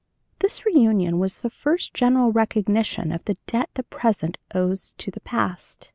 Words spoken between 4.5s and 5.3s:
owes to the